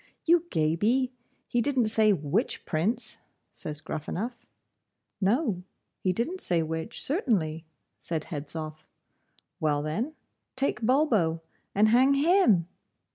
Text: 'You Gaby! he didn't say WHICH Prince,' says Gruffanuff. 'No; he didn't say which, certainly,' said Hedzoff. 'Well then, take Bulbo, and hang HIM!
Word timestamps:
'You 0.25 0.47
Gaby! 0.49 1.11
he 1.47 1.61
didn't 1.61 1.85
say 1.89 2.11
WHICH 2.11 2.65
Prince,' 2.65 3.17
says 3.51 3.81
Gruffanuff. 3.81 4.47
'No; 5.21 5.61
he 5.99 6.11
didn't 6.11 6.41
say 6.41 6.63
which, 6.63 7.03
certainly,' 7.03 7.65
said 7.99 8.23
Hedzoff. 8.23 8.87
'Well 9.59 9.83
then, 9.83 10.15
take 10.55 10.81
Bulbo, 10.81 11.41
and 11.75 11.89
hang 11.89 12.15
HIM! 12.15 12.65